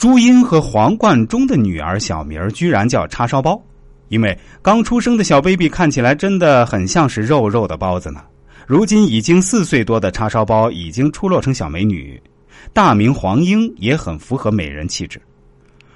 [0.00, 3.62] 朱茵和黄贯中的女儿小名居然叫叉烧包，
[4.08, 8.22] 因为刚出生的小 baby 看起来真的很像是肉肉的包子呢。
[8.66, 12.18] 如今已经四岁多的叉烧包已经出落成小美女，
[12.72, 15.20] 大名黄英也很符合美人气质。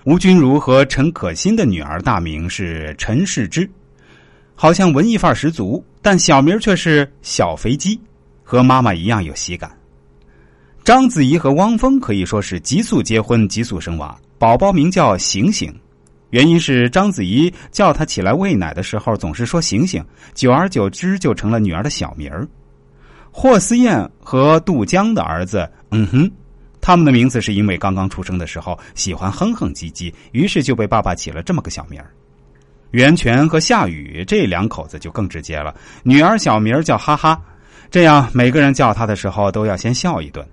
[0.04, 3.66] 吴君如和陈可辛的女儿大名是陈世之，
[4.54, 7.98] 好像文艺范儿十足，但小名却是小肥鸡，
[8.42, 9.70] 和妈妈一样有喜感。
[10.84, 15.74] 章子怡和汪峰可以说是急速结婚、急速生娃，宝宝名叫醒醒，
[16.28, 22.46] 原因是章子怡叫他起来喂奶的时候总是说醒醒，久而久之就成了女儿的小名儿。
[23.32, 26.30] 霍思燕和杜江的儿子，嗯哼。
[26.82, 32.10] 他们的名字是因为刚刚出生的时候喜欢哼哼唧唧，于是就被爸爸起了这么个小名儿。
[32.90, 37.40] 袁泉和夏雨这两口子就更直接了，女儿小名叫哈哈，
[37.90, 40.46] 这样每个人叫他的时候都要先笑一顿。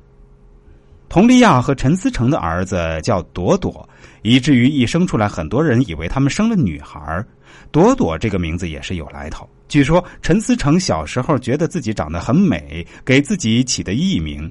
[1.11, 3.87] 佟丽娅和陈思诚的儿子叫朵朵，
[4.21, 7.21] 以至于一生出来，很多人以为他们生了女孩
[7.69, 14.49] 朵朵这个名字也是有来头，据说陈思诚小时候觉得自己长得很美，给自己起的艺名。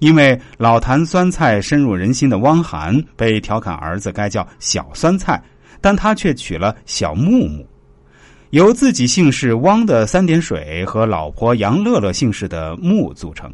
[0.00, 5.42] 因为老坛酸菜深入人心的汪涵被调侃儿子该叫小酸菜，
[5.80, 7.66] 但他却取了小木木，
[8.50, 13.50] 由自己姓氏汪的三点水和老婆杨乐乐姓氏的木组成，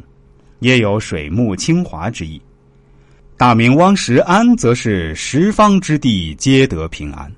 [0.59, 2.41] 也有水木清华之意。
[3.39, 7.31] 大明汪石安则是十方之地皆得平安。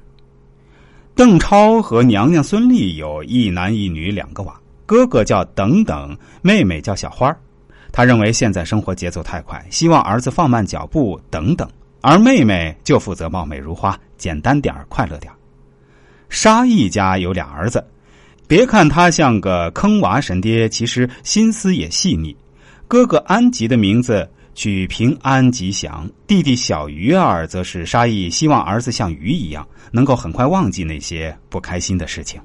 [1.13, 7.37] 邓超和娘娘孙俪有一男一女两个娃，哥哥叫等等，妹妹叫小花儿。
[7.91, 11.69] 他认为现在生活节奏太快，希望儿子放慢脚步等等，
[12.01, 15.31] 而妹妹就负责貌美如花，简单点快乐点
[16.29, 17.85] 沙溢家有俩儿子，
[18.47, 22.35] 别看他像个坑娃神爹，其实心思也细腻。
[22.87, 32.41] 哥哥安吉的名字取平安吉祥，弟弟小鱼儿则是沙溢希望儿子像鱼一样，能够很快忘记那些不开心的事情。